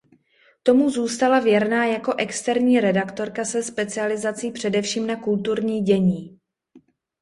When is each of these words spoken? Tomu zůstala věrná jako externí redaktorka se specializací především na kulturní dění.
Tomu 0.63 0.89
zůstala 0.89 1.39
věrná 1.39 1.85
jako 1.85 2.13
externí 2.17 2.79
redaktorka 2.79 3.45
se 3.45 3.63
specializací 3.63 4.51
především 4.51 5.07
na 5.07 5.15
kulturní 5.15 5.81
dění. 5.81 6.39